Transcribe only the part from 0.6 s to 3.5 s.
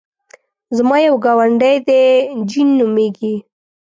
زما یو ګاونډی دی جین نومېږي.